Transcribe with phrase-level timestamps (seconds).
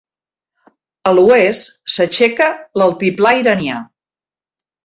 [1.09, 2.49] A l'oest s'aixeca
[2.83, 3.81] l'Altiplà Iranià.